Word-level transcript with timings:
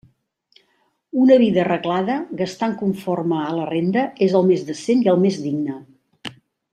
Una 1.23 1.35
vida 1.43 1.59
arreglada, 1.63 2.15
gastant 2.41 2.73
conforme 2.81 3.41
a 3.49 3.55
la 3.59 3.67
renda, 3.73 4.07
és 4.29 4.33
el 4.43 4.49
més 4.53 4.65
decent 4.71 5.05
i 5.09 5.13
el 5.17 5.21
més 5.27 5.39
digne. 5.47 5.77